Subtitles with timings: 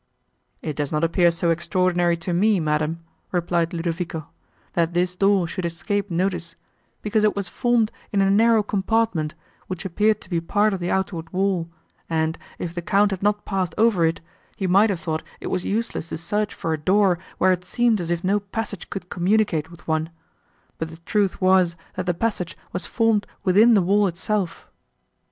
[0.63, 3.01] "It does not appear so extraordinary to me, madam,"
[3.31, 4.25] replied Ludovico,
[4.73, 6.55] "that this door should escape notice,
[7.03, 9.35] because it was formed in a narrow compartment,
[9.67, 11.69] which appeared to be part of the outward wall,
[12.09, 14.21] and, if the Count had not passed over it,
[14.55, 18.01] he might have thought it was useless to search for a door where it seemed
[18.01, 20.09] as if no passage could communicate with one;
[20.79, 24.67] but the truth was, that the passage was formed within the wall itself.